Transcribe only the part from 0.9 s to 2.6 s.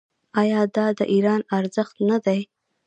د ایران ارزښت نه دی؟